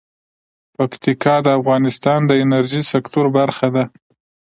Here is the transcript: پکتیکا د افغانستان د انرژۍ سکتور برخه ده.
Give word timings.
پکتیکا 0.75 1.35
د 1.43 1.47
افغانستان 1.59 2.19
د 2.25 2.31
انرژۍ 2.43 2.83
سکتور 2.93 3.25
برخه 3.37 3.67
ده. 3.75 3.83